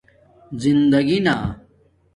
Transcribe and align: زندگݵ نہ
زندگݵ 0.61 1.17
نہ 1.25 1.35